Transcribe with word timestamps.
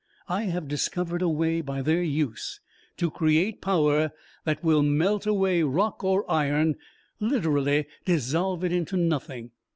I 0.27 0.45
have 0.45 0.67
discovered 0.67 1.21
a 1.21 1.29
way, 1.29 1.61
by 1.61 1.83
their 1.83 2.01
use, 2.01 2.59
to 2.97 3.11
create 3.11 3.61
power 3.61 4.11
that 4.45 4.63
will 4.63 4.81
melt 4.81 5.27
away 5.27 5.61
rock 5.61 6.03
or 6.03 6.25
iron 6.27 6.73
literally 7.19 7.85
dissolve 8.03 8.63
it 8.63 8.71
into 8.71 8.97
nothing! 8.97 9.51